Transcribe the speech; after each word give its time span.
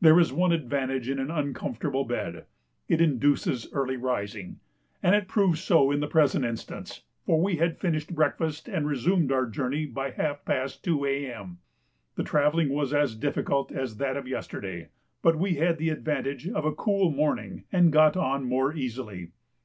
There 0.00 0.20
is 0.20 0.32
one 0.32 0.52
advantage 0.52 1.08
in 1.08 1.18
an 1.18 1.28
uncomfortable 1.28 2.04
bed; 2.04 2.44
it 2.86 3.00
induces 3.00 3.66
early 3.72 3.96
rising, 3.96 4.60
and 5.02 5.12
it 5.16 5.26
proved 5.26 5.58
so 5.58 5.90
in 5.90 5.98
the 5.98 6.06
present 6.06 6.44
instance, 6.44 7.02
for 7.24 7.42
we 7.42 7.56
had 7.56 7.80
finished 7.80 8.14
breakfast 8.14 8.68
and 8.68 8.86
resumed 8.86 9.32
our 9.32 9.44
journey 9.44 9.84
by 9.84 10.12
half 10.12 10.44
past 10.44 10.84
2 10.84 11.04
A.M. 11.06 11.58
The 12.14 12.22
travelling 12.22 12.68
was 12.68 12.94
as 12.94 13.16
difficult 13.16 13.72
as 13.72 13.96
that 13.96 14.16
of 14.16 14.28
yesterday, 14.28 14.90
but 15.20 15.36
we 15.36 15.54
had 15.56 15.78
the 15.78 15.88
advantage 15.90 16.46
of 16.48 16.64
a 16.64 16.70
cool 16.72 17.10
morning 17.10 17.64
and 17.72 17.92
got 17.92 18.16
on 18.16 18.44
more 18.44 18.72
easily. 18.72 19.32